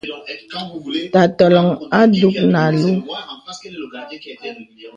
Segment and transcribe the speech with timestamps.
[1.15, 1.67] Tā tɔləŋ
[1.97, 2.93] a dùk nə àlùù.